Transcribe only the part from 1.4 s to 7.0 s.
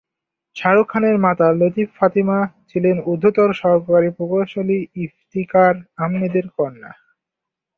লতিফ ফাতিমা ছিলেন ঊর্ধ্বতন সরকারী প্রকৌশলী ইফতিখার আহমেদের কন্যা।